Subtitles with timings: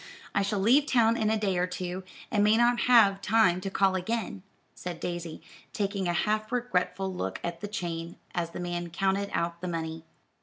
[0.33, 3.69] I shall leave town in a day or two, and may not have time to
[3.69, 4.41] call again,"
[4.73, 5.43] said Daisy,
[5.73, 10.03] taking a half regretful look at the chain, as the man counted out the money.